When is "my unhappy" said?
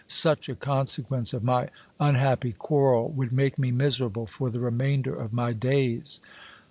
1.43-2.53